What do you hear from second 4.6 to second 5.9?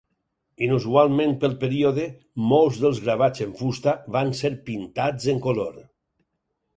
pintats en color.